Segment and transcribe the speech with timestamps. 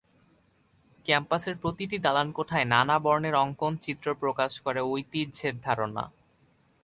[1.05, 6.03] ক্যাম্পাসের প্রতিটি দালানকোঠায় নানা বর্ণের অঙ্কন চিত্র প্রকাশ করে ঐতিহ্যের ধারণা।